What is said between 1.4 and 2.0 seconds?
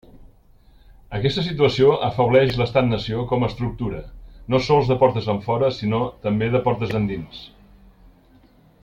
situació